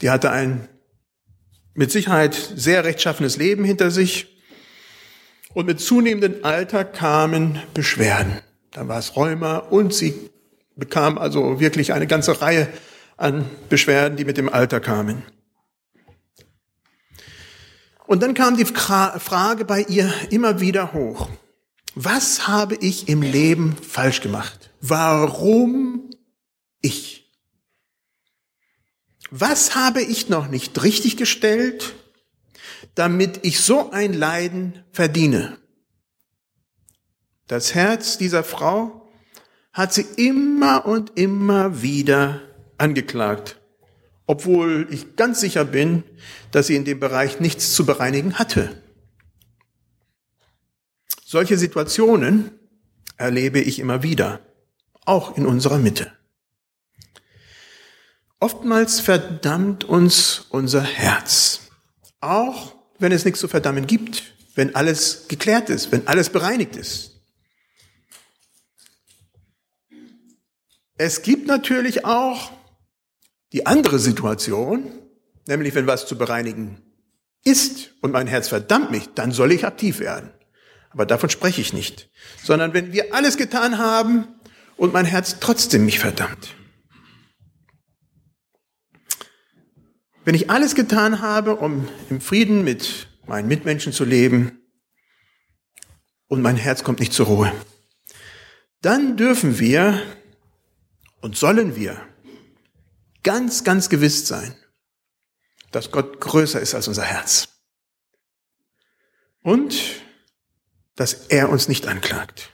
Die 0.00 0.08
hatte 0.08 0.30
ein 0.30 0.66
mit 1.74 1.92
Sicherheit 1.92 2.32
sehr 2.56 2.84
rechtschaffenes 2.84 3.36
Leben 3.36 3.64
hinter 3.64 3.90
sich 3.90 4.34
und 5.52 5.66
mit 5.66 5.78
zunehmendem 5.78 6.42
Alter 6.42 6.86
kamen 6.86 7.60
Beschwerden. 7.74 8.40
Dann 8.74 8.88
war 8.88 8.98
es 8.98 9.16
Rheuma 9.16 9.58
und 9.58 9.94
sie 9.94 10.30
bekam 10.76 11.16
also 11.16 11.60
wirklich 11.60 11.92
eine 11.92 12.08
ganze 12.08 12.42
Reihe 12.42 12.68
an 13.16 13.48
Beschwerden, 13.68 14.16
die 14.18 14.24
mit 14.24 14.36
dem 14.36 14.48
Alter 14.48 14.80
kamen. 14.80 15.22
Und 18.06 18.22
dann 18.22 18.34
kam 18.34 18.56
die 18.56 18.66
Frage 18.66 19.64
bei 19.64 19.82
ihr 19.82 20.12
immer 20.30 20.60
wieder 20.60 20.92
hoch. 20.92 21.30
Was 21.94 22.48
habe 22.48 22.74
ich 22.74 23.08
im 23.08 23.22
Leben 23.22 23.76
falsch 23.76 24.20
gemacht? 24.20 24.70
Warum 24.80 26.10
ich? 26.82 27.30
Was 29.30 29.76
habe 29.76 30.02
ich 30.02 30.28
noch 30.28 30.48
nicht 30.48 30.82
richtig 30.82 31.16
gestellt, 31.16 31.94
damit 32.96 33.40
ich 33.42 33.60
so 33.60 33.92
ein 33.92 34.12
Leiden 34.12 34.84
verdiene? 34.90 35.58
Das 37.46 37.74
Herz 37.74 38.16
dieser 38.16 38.42
Frau 38.42 39.08
hat 39.72 39.92
sie 39.92 40.06
immer 40.16 40.86
und 40.86 41.18
immer 41.18 41.82
wieder 41.82 42.40
angeklagt, 42.78 43.60
obwohl 44.26 44.86
ich 44.90 45.16
ganz 45.16 45.40
sicher 45.40 45.64
bin, 45.64 46.04
dass 46.52 46.68
sie 46.68 46.76
in 46.76 46.84
dem 46.84 47.00
Bereich 47.00 47.40
nichts 47.40 47.74
zu 47.74 47.84
bereinigen 47.84 48.38
hatte. 48.38 48.70
Solche 51.24 51.58
Situationen 51.58 52.52
erlebe 53.16 53.60
ich 53.60 53.78
immer 53.78 54.02
wieder, 54.02 54.40
auch 55.04 55.36
in 55.36 55.46
unserer 55.46 55.78
Mitte. 55.78 56.12
Oftmals 58.40 59.00
verdammt 59.00 59.84
uns 59.84 60.46
unser 60.50 60.82
Herz, 60.82 61.60
auch 62.20 62.74
wenn 62.98 63.12
es 63.12 63.24
nichts 63.24 63.40
zu 63.40 63.48
verdammen 63.48 63.86
gibt, 63.86 64.34
wenn 64.54 64.74
alles 64.74 65.26
geklärt 65.28 65.68
ist, 65.70 65.92
wenn 65.92 66.06
alles 66.06 66.30
bereinigt 66.30 66.76
ist. 66.76 67.13
Es 70.96 71.22
gibt 71.22 71.46
natürlich 71.46 72.04
auch 72.04 72.52
die 73.52 73.66
andere 73.66 73.98
Situation, 73.98 74.92
nämlich 75.46 75.74
wenn 75.74 75.86
was 75.86 76.06
zu 76.06 76.16
bereinigen 76.16 76.82
ist 77.44 77.94
und 78.00 78.12
mein 78.12 78.26
Herz 78.26 78.48
verdammt 78.48 78.90
mich, 78.90 79.08
dann 79.14 79.32
soll 79.32 79.52
ich 79.52 79.66
aktiv 79.66 79.98
werden. 79.98 80.30
Aber 80.90 81.06
davon 81.06 81.28
spreche 81.28 81.60
ich 81.60 81.72
nicht. 81.72 82.08
Sondern 82.42 82.72
wenn 82.72 82.92
wir 82.92 83.12
alles 83.14 83.36
getan 83.36 83.78
haben 83.78 84.28
und 84.76 84.92
mein 84.92 85.04
Herz 85.04 85.38
trotzdem 85.40 85.84
mich 85.84 85.98
verdammt. 85.98 86.54
Wenn 90.24 90.34
ich 90.34 90.48
alles 90.48 90.74
getan 90.74 91.20
habe, 91.20 91.56
um 91.56 91.88
im 92.08 92.20
Frieden 92.20 92.64
mit 92.64 93.08
meinen 93.26 93.48
Mitmenschen 93.48 93.92
zu 93.92 94.04
leben 94.04 94.60
und 96.28 96.40
mein 96.40 96.56
Herz 96.56 96.82
kommt 96.82 97.00
nicht 97.00 97.12
zur 97.12 97.26
Ruhe. 97.26 97.52
Dann 98.80 99.16
dürfen 99.16 99.58
wir 99.58 100.00
und 101.24 101.38
sollen 101.38 101.74
wir 101.74 102.06
ganz, 103.22 103.64
ganz 103.64 103.88
gewiss 103.88 104.28
sein, 104.28 104.54
dass 105.70 105.90
Gott 105.90 106.20
größer 106.20 106.60
ist 106.60 106.74
als 106.74 106.86
unser 106.86 107.04
Herz. 107.04 107.48
Und 109.40 110.02
dass 110.96 111.14
er 111.28 111.48
uns 111.48 111.66
nicht 111.66 111.86
anklagt. 111.86 112.50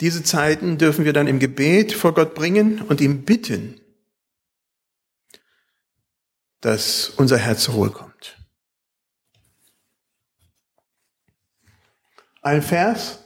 Diese 0.00 0.22
Zeiten 0.22 0.78
dürfen 0.78 1.04
wir 1.04 1.12
dann 1.12 1.26
im 1.26 1.38
Gebet 1.38 1.92
vor 1.92 2.14
Gott 2.14 2.34
bringen 2.34 2.80
und 2.80 3.02
ihm 3.02 3.26
bitten, 3.26 3.78
dass 6.62 7.10
unser 7.10 7.36
Herz 7.36 7.64
zur 7.64 7.74
Ruhe 7.74 7.90
kommt. 7.90 8.38
Ein 12.40 12.62
Vers, 12.62 13.18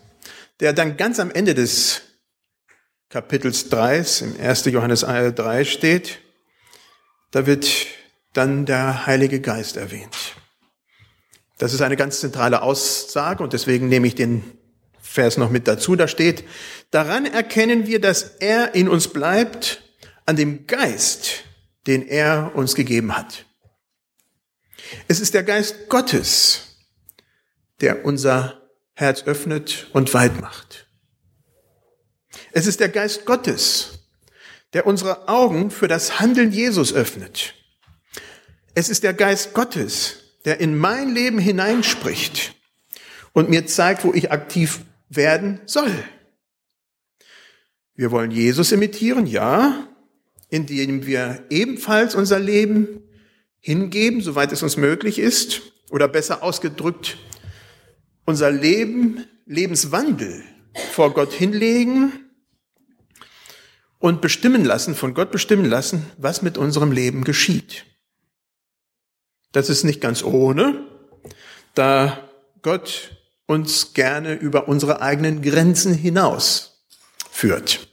der 0.59 0.73
dann 0.73 0.97
ganz 0.97 1.21
am 1.21 1.31
Ende 1.31 1.55
des 1.55 2.03
Kapitels 3.13 3.69
3, 3.69 3.99
im 4.23 4.41
1. 4.41 4.65
Johannes 4.65 5.01
3 5.01 5.65
steht, 5.67 6.21
da 7.31 7.45
wird 7.47 7.69
dann 8.33 8.65
der 8.65 9.05
Heilige 9.05 9.43
Geist 9.43 9.77
erwähnt. 9.77 10.17
Das 11.59 11.75
ist 11.75 11.83
eine 11.83 11.99
ganz 11.99 12.21
zentrale 12.21 12.63
Aussage 12.63 13.43
und 13.43 13.53
deswegen 13.53 13.91
nehme 13.91 14.07
ich 14.07 14.15
den 14.15 14.57
Vers 14.99 15.37
noch 15.37 15.51
mit 15.51 15.69
dazu. 15.69 15.95
Da 15.95 16.09
steht, 16.09 16.45
daran 16.91 17.27
erkennen 17.27 17.87
wir, 17.87 18.01
dass 18.01 18.23
er 18.23 18.75
in 18.75 18.89
uns 18.89 19.09
bleibt, 19.09 19.83
an 20.25 20.37
dem 20.37 20.67
Geist, 20.67 21.45
den 21.87 22.09
er 22.09 22.53
uns 22.55 22.75
gegeben 22.75 23.15
hat. 23.15 23.45
Es 25.07 25.21
ist 25.21 25.35
der 25.35 25.43
Geist 25.43 25.91
Gottes, 25.91 26.79
der 27.83 28.07
unser 28.07 28.63
Herz 28.95 29.25
öffnet 29.25 29.89
und 29.93 30.15
weit 30.15 30.41
macht. 30.41 30.87
Es 32.53 32.67
ist 32.67 32.81
der 32.81 32.91
Geist 32.91 33.25
Gottes, 33.25 34.01
der 34.75 34.87
unsere 34.87 35.29
Augen 35.29 35.71
für 35.71 35.89
das 35.89 36.21
Handeln 36.21 36.53
Jesus 36.53 36.93
öffnet. 36.93 37.55
Es 38.75 38.89
ist 38.91 39.03
der 39.03 39.15
Geist 39.15 39.55
Gottes, 39.55 40.17
der 40.45 40.61
in 40.61 40.77
mein 40.77 41.15
Leben 41.15 41.39
hineinspricht 41.39 42.55
und 43.33 43.49
mir 43.49 43.67
zeigt, 43.67 44.05
wo 44.05 44.13
ich 44.13 44.31
aktiv 44.31 44.81
werden 45.09 45.61
soll. 45.65 45.93
Wir 47.95 48.11
wollen 48.11 48.31
Jesus 48.31 48.73
imitieren, 48.73 49.27
ja, 49.27 49.89
indem 50.51 51.07
wir 51.07 51.45
ebenfalls 51.49 52.15
unser 52.15 52.39
Leben 52.39 53.03
hingeben, 53.61 54.21
soweit 54.21 54.53
es 54.53 54.63
uns 54.63 54.77
möglich 54.77 55.19
ist, 55.19 55.63
oder 55.91 56.09
besser 56.09 56.43
ausgedrückt, 56.43 57.17
unser 58.25 58.51
Leben, 58.51 59.27
Lebenswandel 59.47 60.43
vor 60.93 61.13
Gott 61.15 61.33
hinlegen 61.33 62.13
und 64.03 64.21
bestimmen 64.21 64.65
lassen, 64.65 64.97
von 64.97 65.15
Gott 65.15 65.31
bestimmen 65.31 65.65
lassen, 65.65 66.11
was 66.19 66.43
mit 66.43 66.59
unserem 66.59 66.91
Leben 66.91 67.23
geschieht. 67.23 67.87
Das 69.53 69.69
ist 69.69 69.85
nicht 69.85 70.01
ganz 70.01 70.25
ohne, 70.25 70.85
da 71.75 72.29
Gott 72.63 73.17
uns 73.47 73.95
gerne 73.95 74.35
über 74.35 74.67
unsere 74.67 75.01
eigenen 75.03 75.41
Grenzen 75.41 75.95
hinaus 75.95 76.85
führt. 77.31 77.87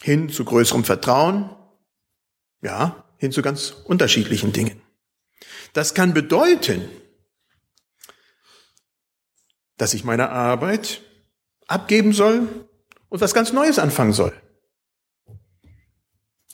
Hin 0.00 0.30
zu 0.30 0.46
größerem 0.46 0.84
Vertrauen, 0.84 1.54
ja, 2.62 3.04
hin 3.18 3.32
zu 3.32 3.42
ganz 3.42 3.74
unterschiedlichen 3.84 4.54
Dingen. 4.54 4.80
Das 5.74 5.92
kann 5.92 6.14
bedeuten, 6.14 6.88
dass 9.76 9.92
ich 9.92 10.04
meine 10.04 10.30
Arbeit 10.30 11.02
abgeben 11.66 12.14
soll 12.14 12.48
und 13.10 13.20
was 13.20 13.34
ganz 13.34 13.52
Neues 13.52 13.78
anfangen 13.78 14.14
soll. 14.14 14.32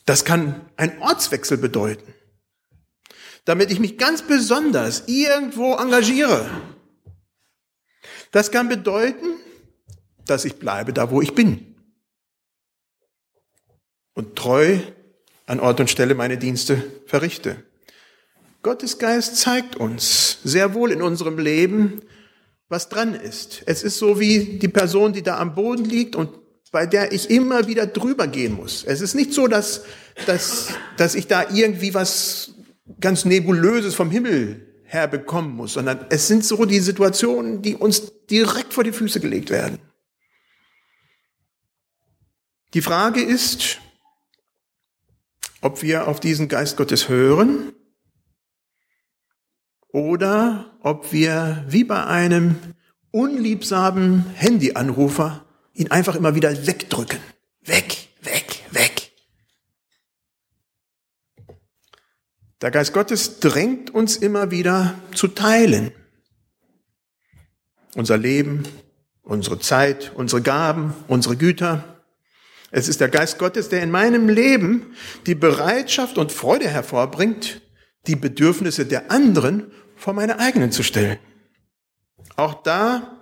Das 0.06 0.24
kann 0.24 0.62
ein 0.76 1.00
Ortswechsel 1.02 1.58
bedeuten 1.58 2.14
damit 3.46 3.70
ich 3.70 3.78
mich 3.78 3.96
ganz 3.96 4.22
besonders 4.22 5.04
irgendwo 5.06 5.74
engagiere. 5.76 6.50
Das 8.32 8.50
kann 8.50 8.68
bedeuten, 8.68 9.36
dass 10.26 10.44
ich 10.44 10.56
bleibe 10.56 10.92
da, 10.92 11.10
wo 11.10 11.22
ich 11.22 11.34
bin 11.34 11.76
und 14.14 14.36
treu 14.36 14.78
an 15.46 15.60
Ort 15.60 15.78
und 15.78 15.88
Stelle 15.88 16.16
meine 16.16 16.38
Dienste 16.38 16.82
verrichte. 17.06 17.62
Gottes 18.62 18.98
Geist 18.98 19.36
zeigt 19.36 19.76
uns 19.76 20.38
sehr 20.42 20.74
wohl 20.74 20.90
in 20.90 21.00
unserem 21.00 21.38
Leben, 21.38 22.02
was 22.68 22.88
dran 22.88 23.14
ist. 23.14 23.62
Es 23.66 23.84
ist 23.84 23.98
so 23.98 24.18
wie 24.18 24.58
die 24.58 24.68
Person, 24.68 25.12
die 25.12 25.22
da 25.22 25.38
am 25.38 25.54
Boden 25.54 25.84
liegt 25.84 26.16
und 26.16 26.30
bei 26.76 26.84
der 26.84 27.10
ich 27.10 27.30
immer 27.30 27.68
wieder 27.68 27.86
drüber 27.86 28.26
gehen 28.26 28.52
muss. 28.52 28.84
Es 28.84 29.00
ist 29.00 29.14
nicht 29.14 29.32
so, 29.32 29.46
dass, 29.46 29.84
dass, 30.26 30.74
dass 30.98 31.14
ich 31.14 31.26
da 31.26 31.48
irgendwie 31.48 31.94
was 31.94 32.52
ganz 33.00 33.24
Nebulöses 33.24 33.94
vom 33.94 34.10
Himmel 34.10 34.82
her 34.84 35.08
bekommen 35.08 35.56
muss, 35.56 35.72
sondern 35.72 36.04
es 36.10 36.28
sind 36.28 36.44
so 36.44 36.66
die 36.66 36.80
Situationen, 36.80 37.62
die 37.62 37.76
uns 37.76 38.12
direkt 38.26 38.74
vor 38.74 38.84
die 38.84 38.92
Füße 38.92 39.20
gelegt 39.20 39.48
werden. 39.48 39.78
Die 42.74 42.82
Frage 42.82 43.22
ist, 43.22 43.78
ob 45.62 45.80
wir 45.80 46.08
auf 46.08 46.20
diesen 46.20 46.48
Geist 46.48 46.76
Gottes 46.76 47.08
hören 47.08 47.72
oder 49.88 50.76
ob 50.82 51.10
wir 51.10 51.64
wie 51.68 51.84
bei 51.84 52.04
einem 52.04 52.56
unliebsamen 53.12 54.26
Handyanrufer 54.34 55.45
ihn 55.76 55.90
einfach 55.90 56.14
immer 56.14 56.34
wieder 56.34 56.66
wegdrücken. 56.66 57.20
Weg, 57.64 58.08
weg, 58.22 58.64
weg. 58.70 59.12
Der 62.62 62.70
Geist 62.70 62.92
Gottes 62.92 63.40
drängt 63.40 63.90
uns 63.90 64.16
immer 64.16 64.50
wieder 64.50 64.94
zu 65.14 65.28
teilen. 65.28 65.92
Unser 67.94 68.16
Leben, 68.16 68.64
unsere 69.22 69.58
Zeit, 69.58 70.12
unsere 70.14 70.42
Gaben, 70.42 70.94
unsere 71.08 71.36
Güter. 71.36 72.02
Es 72.70 72.88
ist 72.88 73.00
der 73.00 73.08
Geist 73.08 73.38
Gottes, 73.38 73.68
der 73.68 73.82
in 73.82 73.90
meinem 73.90 74.28
Leben 74.28 74.94
die 75.26 75.34
Bereitschaft 75.34 76.18
und 76.18 76.32
Freude 76.32 76.68
hervorbringt, 76.68 77.60
die 78.06 78.16
Bedürfnisse 78.16 78.86
der 78.86 79.10
anderen 79.10 79.70
vor 79.94 80.14
meine 80.14 80.38
eigenen 80.38 80.72
zu 80.72 80.82
stellen. 80.82 81.18
Auch 82.36 82.62
da 82.62 83.15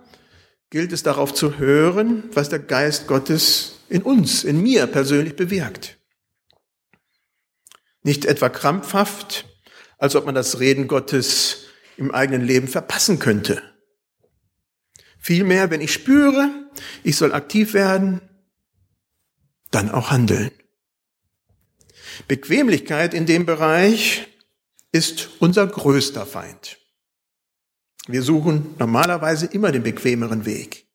gilt 0.75 0.93
es 0.93 1.05
darauf 1.05 1.33
zu 1.33 1.59
hören, 1.59 2.25
was 2.33 2.49
der 2.49 2.59
Geist 2.59 3.07
Gottes 3.07 3.79
in 3.89 4.03
uns, 4.03 4.43
in 4.43 4.61
mir 4.61 4.89
persönlich 4.89 5.37
bewirkt. 5.37 5.99
Nicht 8.03 8.25
etwa 8.25 8.49
krampfhaft, 8.49 9.47
als 9.99 10.17
ob 10.17 10.27
man 10.27 10.35
das 10.35 10.59
Reden 10.59 10.89
Gottes 10.89 11.67
im 11.97 12.13
eigenen 12.13 12.45
Leben 12.45 12.67
verpassen 12.67 13.21
könnte. 13.21 13.63
Vielmehr, 15.21 15.71
wenn 15.71 15.81
ich 15.81 15.93
spüre, 15.93 16.51
ich 17.05 17.15
soll 17.15 17.35
aktiv 17.35 17.73
werden, 17.73 18.21
dann 19.71 19.93
auch 19.93 20.11
handeln. 20.11 20.51
Bequemlichkeit 22.27 23.15
in 23.15 23.27
dem 23.27 23.47
Bereich 23.47 24.27
ist 24.91 25.31
unser 25.39 25.69
größter 25.69 26.27
Feind. 26.27 26.84
Wir 28.07 28.23
suchen 28.23 28.75
normalerweise 28.79 29.47
immer 29.47 29.73
den 29.73 29.83
bequemeren 29.83 30.45
Weg. 30.45 30.87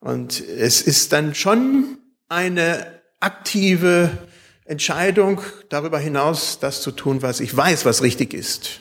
Und 0.00 0.40
es 0.40 0.80
ist 0.80 1.12
dann 1.12 1.34
schon 1.34 1.98
eine 2.28 3.02
aktive 3.20 4.26
Entscheidung 4.64 5.40
darüber 5.68 5.98
hinaus, 5.98 6.58
das 6.58 6.80
zu 6.80 6.92
tun, 6.92 7.20
was 7.20 7.40
ich 7.40 7.54
weiß, 7.54 7.84
was 7.84 8.02
richtig 8.02 8.32
ist. 8.32 8.80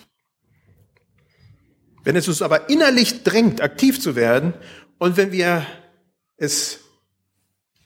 Wenn 2.04 2.16
es 2.16 2.28
uns 2.28 2.42
aber 2.42 2.70
innerlich 2.70 3.24
drängt, 3.24 3.62
aktiv 3.62 4.00
zu 4.00 4.16
werden, 4.16 4.54
und 4.98 5.18
wenn 5.18 5.32
wir 5.32 5.66
es 6.38 6.80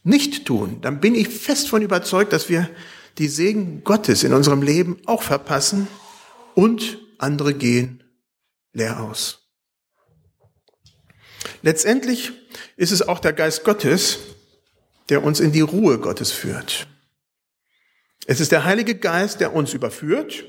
nicht 0.04 0.46
tun, 0.46 0.80
dann 0.82 1.02
bin 1.02 1.16
ich 1.16 1.30
fest 1.30 1.68
von 1.68 1.82
überzeugt, 1.82 2.32
dass 2.32 2.48
wir 2.48 2.70
die 3.18 3.28
Segen 3.28 3.84
Gottes 3.84 4.24
in 4.24 4.34
unserem 4.34 4.62
Leben 4.62 5.00
auch 5.06 5.24
verpassen 5.24 5.88
und 6.54 7.00
andere 7.18 7.54
gehen 7.54 8.05
leer 8.76 9.00
aus. 9.00 9.50
Letztendlich 11.62 12.32
ist 12.76 12.92
es 12.92 13.02
auch 13.02 13.20
der 13.20 13.34
Geist 13.34 13.64
Gottes, 13.64 14.20
der 15.10 15.24
uns 15.24 15.40
in 15.40 15.52
die 15.52 15.62
Ruhe 15.62 15.98
Gottes 15.98 16.32
führt. 16.32 16.88
Es 18.28 18.40
ist 18.40 18.52
der 18.52 18.66
Heilige 18.66 18.96
Geist, 18.96 19.40
der 19.40 19.54
uns 19.56 19.74
überführt, 19.74 20.46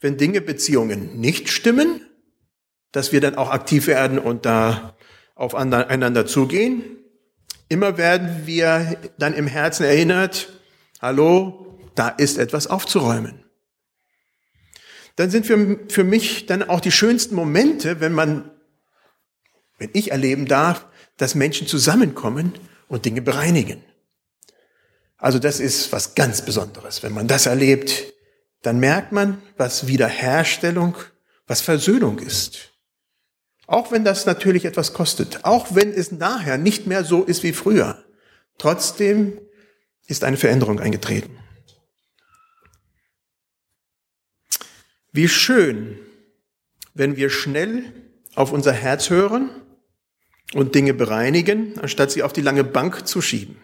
wenn 0.00 0.16
Dinge, 0.16 0.40
Beziehungen 0.40 1.20
nicht 1.20 1.48
stimmen, 1.48 2.06
dass 2.90 3.12
wir 3.12 3.20
dann 3.20 3.36
auch 3.36 3.50
aktiv 3.50 3.86
werden 3.86 4.18
und 4.18 4.44
da 4.44 4.96
aufeinander 5.34 6.26
zugehen. 6.26 6.98
Immer 7.68 7.96
werden 7.96 8.46
wir 8.46 8.98
dann 9.18 9.34
im 9.34 9.46
Herzen 9.46 9.84
erinnert, 9.84 10.52
hallo, 11.00 11.78
da 11.94 12.08
ist 12.08 12.38
etwas 12.38 12.66
aufzuräumen. 12.66 13.44
Dann 15.16 15.30
sind 15.30 15.46
für, 15.46 15.78
für 15.88 16.04
mich 16.04 16.46
dann 16.46 16.62
auch 16.62 16.80
die 16.80 16.92
schönsten 16.92 17.34
Momente, 17.34 18.00
wenn 18.00 18.12
man, 18.12 18.50
wenn 19.78 19.90
ich 19.92 20.10
erleben 20.10 20.46
darf, 20.46 20.86
dass 21.16 21.34
Menschen 21.34 21.66
zusammenkommen 21.66 22.52
und 22.88 23.04
Dinge 23.04 23.22
bereinigen. 23.22 23.82
Also 25.18 25.38
das 25.38 25.60
ist 25.60 25.92
was 25.92 26.14
ganz 26.14 26.42
Besonderes. 26.42 27.02
Wenn 27.02 27.12
man 27.12 27.28
das 27.28 27.46
erlebt, 27.46 28.12
dann 28.62 28.80
merkt 28.80 29.12
man, 29.12 29.40
was 29.56 29.86
Wiederherstellung, 29.86 30.96
was 31.46 31.60
Versöhnung 31.60 32.18
ist. 32.18 32.70
Auch 33.66 33.92
wenn 33.92 34.04
das 34.04 34.26
natürlich 34.26 34.64
etwas 34.64 34.92
kostet, 34.92 35.44
auch 35.44 35.74
wenn 35.74 35.92
es 35.92 36.12
nachher 36.12 36.58
nicht 36.58 36.86
mehr 36.86 37.04
so 37.04 37.22
ist 37.22 37.42
wie 37.42 37.52
früher. 37.52 38.04
Trotzdem 38.58 39.38
ist 40.06 40.24
eine 40.24 40.36
Veränderung 40.36 40.80
eingetreten. 40.80 41.38
Wie 45.12 45.28
schön, 45.28 45.98
wenn 46.94 47.16
wir 47.16 47.28
schnell 47.28 47.92
auf 48.34 48.50
unser 48.50 48.72
Herz 48.72 49.10
hören 49.10 49.50
und 50.54 50.74
Dinge 50.74 50.94
bereinigen, 50.94 51.78
anstatt 51.78 52.10
sie 52.10 52.22
auf 52.22 52.32
die 52.32 52.40
lange 52.40 52.64
Bank 52.64 53.06
zu 53.06 53.20
schieben. 53.20 53.56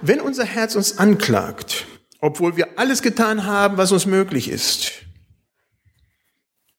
Wenn 0.00 0.20
unser 0.20 0.44
Herz 0.44 0.76
uns 0.76 0.98
anklagt, 0.98 1.86
obwohl 2.20 2.56
wir 2.56 2.78
alles 2.78 3.02
getan 3.02 3.44
haben, 3.44 3.76
was 3.76 3.92
uns 3.92 4.06
möglich 4.06 4.48
ist, 4.48 4.92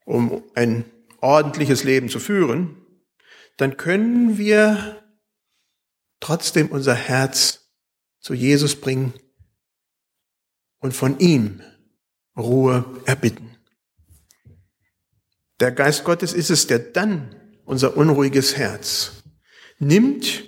um 0.05 0.43
ein 0.55 0.85
ordentliches 1.19 1.83
Leben 1.83 2.09
zu 2.09 2.19
führen, 2.19 2.77
dann 3.57 3.77
können 3.77 4.37
wir 4.37 5.03
trotzdem 6.19 6.69
unser 6.69 6.95
Herz 6.95 7.69
zu 8.19 8.33
Jesus 8.33 8.79
bringen 8.79 9.13
und 10.79 10.93
von 10.93 11.19
ihm 11.19 11.61
Ruhe 12.41 12.85
erbitten. 13.05 13.55
Der 15.59 15.71
Geist 15.71 16.03
Gottes 16.03 16.33
ist 16.33 16.49
es, 16.49 16.67
der 16.67 16.79
dann 16.79 17.35
unser 17.65 17.95
unruhiges 17.95 18.57
Herz 18.57 19.23
nimmt 19.79 20.43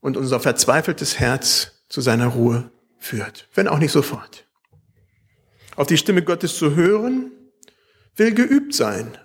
und 0.00 0.16
unser 0.16 0.40
verzweifeltes 0.40 1.18
Herz 1.18 1.72
zu 1.88 2.00
seiner 2.00 2.28
Ruhe 2.28 2.70
führt, 2.98 3.48
wenn 3.54 3.68
auch 3.68 3.78
nicht 3.78 3.92
sofort. 3.92 4.46
Auf 5.76 5.86
die 5.86 5.96
Stimme 5.96 6.22
Gottes 6.22 6.56
zu 6.56 6.74
hören, 6.74 7.32
will 8.16 8.34
geübt 8.34 8.74
sein. 8.74 9.16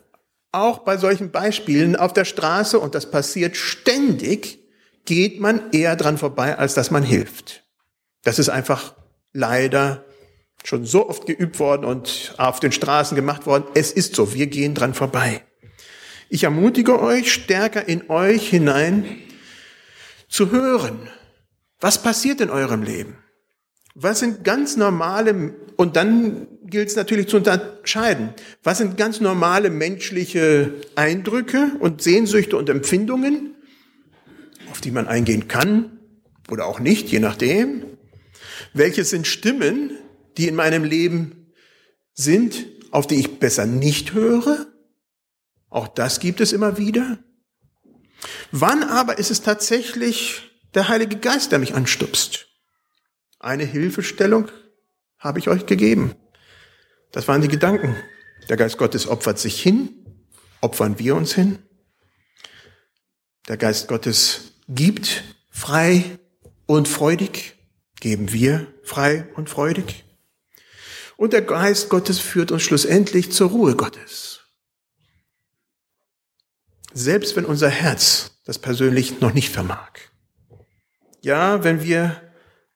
Auch 0.52 0.80
bei 0.80 0.98
solchen 0.98 1.32
Beispielen 1.32 1.96
auf 1.96 2.14
der 2.14 2.26
Straße, 2.26 2.80
und 2.80 2.96
das 2.96 3.10
passiert 3.10 3.58
ständig, 3.58 4.60
geht 5.06 5.40
man 5.40 5.72
eher 5.72 5.96
dran 5.96 6.18
vorbei, 6.18 6.58
als 6.58 6.76
dass 6.76 6.92
man 6.92 7.04
hilft. 7.04 7.64
Das 8.22 8.40
ist 8.40 8.50
einfach 8.50 8.96
leider 9.34 10.06
schon 10.64 10.86
so 10.86 11.10
oft 11.10 11.26
geübt 11.26 11.60
worden 11.60 11.86
und 11.86 12.34
auf 12.38 12.60
den 12.60 12.72
Straßen 12.72 13.16
gemacht 13.16 13.46
worden. 13.46 13.66
Es 13.74 13.92
ist 13.92 14.16
so, 14.16 14.34
wir 14.34 14.48
gehen 14.48 14.74
dran 14.74 14.94
vorbei. 14.94 15.44
Ich 16.30 16.46
ermutige 16.46 17.00
euch, 17.00 17.32
stärker 17.32 17.88
in 17.88 18.10
euch 18.10 18.50
hinein 18.50 19.06
zu 20.30 20.52
hören. 20.52 21.10
Was 21.80 22.02
passiert 22.02 22.42
in 22.42 22.50
eurem 22.50 22.82
Leben? 22.82 23.18
Was 23.94 24.20
sind 24.20 24.44
ganz 24.44 24.76
normale, 24.76 25.54
und 25.76 25.96
dann 25.96 26.48
gilt 26.64 26.90
es 26.90 26.96
natürlich 26.96 27.28
zu 27.28 27.38
unterscheiden, 27.38 28.34
was 28.64 28.80
sind 28.80 28.98
ganz 28.98 29.20
normale 29.20 29.70
menschliche 29.70 30.74
Eindrücke 30.96 31.74
und 31.80 32.02
Sehnsüchte 32.02 32.58
und 32.58 32.70
Empfindungen, 32.70 33.54
auf 34.72 34.82
die 34.82 34.90
man 34.90 35.08
eingehen 35.08 35.48
kann 35.48 36.00
oder 36.50 36.66
auch 36.66 36.80
nicht, 36.80 37.10
je 37.10 37.20
nachdem. 37.20 37.86
Welche 38.74 39.04
sind 39.04 39.28
Stimmen, 39.28 39.92
die 40.38 40.48
in 40.48 40.56
meinem 40.56 40.84
Leben 40.84 41.54
sind, 42.14 42.66
auf 42.92 43.08
die 43.08 43.20
ich 43.20 43.40
besser 43.40 43.66
nicht 43.66 44.14
höre? 44.14 44.68
Auch 45.70 45.88
das 45.88 46.20
gibt 46.20 46.42
es 46.42 46.54
immer 46.54 46.78
wieder. 46.78 47.20
Wann 48.52 48.84
aber 48.84 49.18
ist 49.18 49.32
es 49.32 49.42
tatsächlich 49.42 50.42
der 50.74 50.88
Heilige 50.88 51.18
Geist, 51.18 51.52
der 51.52 51.60
mich 51.60 51.74
anstupst? 51.74 52.48
Eine 53.40 53.66
Hilfestellung 53.66 54.50
habe 55.18 55.40
ich 55.40 55.50
euch 55.50 55.66
gegeben. 55.66 56.16
Das 57.12 57.28
waren 57.28 57.42
die 57.42 57.48
Gedanken. 57.48 57.96
Der 58.50 58.58
Geist 58.58 58.78
Gottes 58.78 59.08
opfert 59.08 59.40
sich 59.40 59.62
hin. 59.62 59.90
Opfern 60.62 61.00
wir 61.00 61.16
uns 61.16 61.34
hin? 61.34 61.60
Der 63.48 63.58
Geist 63.58 63.88
Gottes 63.88 64.54
gibt 64.70 65.24
frei 65.50 66.20
und 66.66 66.88
freudig. 66.88 67.56
Geben 68.00 68.32
wir 68.32 68.68
frei 68.84 69.28
und 69.36 69.50
freudig? 69.50 70.06
Und 71.24 71.32
der 71.32 71.42
Geist 71.42 71.88
Gottes 71.88 72.20
führt 72.20 72.52
uns 72.52 72.64
schlussendlich 72.64 73.32
zur 73.32 73.52
Ruhe 73.52 73.78
Gottes. 73.78 74.42
Selbst 76.92 77.38
wenn 77.38 77.46
unser 77.46 77.70
Herz 77.70 78.42
das 78.44 78.60
persönlich 78.60 79.22
noch 79.22 79.34
nicht 79.34 79.48
vermag. 79.48 79.92
Ja, 81.22 81.64
wenn 81.64 81.82
wir 81.82 82.30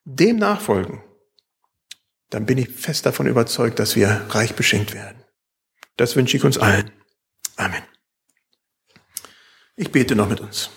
dem 0.06 0.38
nachfolgen, 0.38 1.04
dann 2.30 2.46
bin 2.46 2.56
ich 2.56 2.70
fest 2.70 3.04
davon 3.04 3.26
überzeugt, 3.26 3.78
dass 3.78 3.96
wir 3.96 4.08
reich 4.30 4.54
beschenkt 4.54 4.94
werden. 4.94 5.22
Das 5.98 6.16
wünsche 6.16 6.38
ich 6.38 6.44
uns 6.44 6.56
allen. 6.56 6.90
Amen. 7.56 7.82
Ich 9.76 9.92
bete 9.92 10.16
noch 10.16 10.30
mit 10.30 10.40
uns. 10.40 10.70